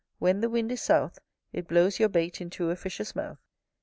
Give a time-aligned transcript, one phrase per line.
[0.17, 1.19] when the wind is south,
[1.53, 3.37] It blows your bait into a fish's mouth.